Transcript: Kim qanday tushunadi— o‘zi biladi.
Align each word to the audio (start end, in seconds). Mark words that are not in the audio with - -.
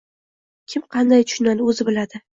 Kim 0.73 0.85
qanday 0.95 1.27
tushunadi— 1.33 1.65
o‘zi 1.73 1.91
biladi. 1.91 2.25